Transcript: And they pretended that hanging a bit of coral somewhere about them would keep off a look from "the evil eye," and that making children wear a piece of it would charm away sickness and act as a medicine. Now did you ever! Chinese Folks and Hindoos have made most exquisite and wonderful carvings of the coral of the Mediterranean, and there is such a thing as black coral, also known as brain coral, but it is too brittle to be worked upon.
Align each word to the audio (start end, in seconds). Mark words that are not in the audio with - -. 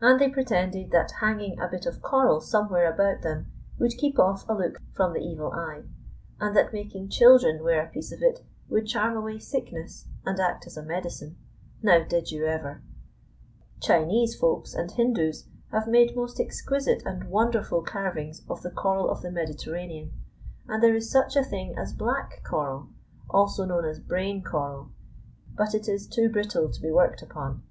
And 0.00 0.20
they 0.20 0.28
pretended 0.30 0.92
that 0.92 1.14
hanging 1.18 1.58
a 1.58 1.66
bit 1.66 1.84
of 1.84 2.00
coral 2.00 2.40
somewhere 2.40 2.88
about 2.94 3.22
them 3.24 3.50
would 3.80 3.96
keep 3.98 4.16
off 4.16 4.48
a 4.48 4.52
look 4.52 4.78
from 4.92 5.12
"the 5.14 5.18
evil 5.20 5.50
eye," 5.50 5.82
and 6.38 6.56
that 6.56 6.72
making 6.72 7.08
children 7.08 7.64
wear 7.64 7.84
a 7.84 7.88
piece 7.90 8.12
of 8.12 8.22
it 8.22 8.44
would 8.68 8.86
charm 8.86 9.16
away 9.16 9.40
sickness 9.40 10.06
and 10.24 10.38
act 10.38 10.68
as 10.68 10.76
a 10.76 10.84
medicine. 10.84 11.38
Now 11.82 12.04
did 12.04 12.30
you 12.30 12.46
ever! 12.46 12.82
Chinese 13.82 14.36
Folks 14.36 14.74
and 14.74 14.92
Hindoos 14.92 15.48
have 15.72 15.88
made 15.88 16.14
most 16.14 16.38
exquisite 16.38 17.02
and 17.04 17.28
wonderful 17.28 17.82
carvings 17.82 18.42
of 18.48 18.62
the 18.62 18.70
coral 18.70 19.10
of 19.10 19.22
the 19.22 19.32
Mediterranean, 19.32 20.12
and 20.68 20.80
there 20.80 20.94
is 20.94 21.10
such 21.10 21.34
a 21.34 21.42
thing 21.42 21.76
as 21.76 21.92
black 21.92 22.44
coral, 22.44 22.90
also 23.28 23.64
known 23.64 23.84
as 23.84 23.98
brain 23.98 24.40
coral, 24.40 24.92
but 25.56 25.74
it 25.74 25.88
is 25.88 26.06
too 26.06 26.28
brittle 26.28 26.68
to 26.70 26.80
be 26.80 26.92
worked 26.92 27.22
upon. 27.22 27.64